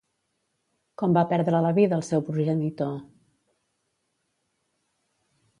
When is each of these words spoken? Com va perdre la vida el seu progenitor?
Com 1.01 1.13
va 1.17 1.23
perdre 1.33 1.59
la 1.67 1.73
vida 1.79 1.99
el 2.01 2.05
seu 2.09 2.25
progenitor? 2.31 2.97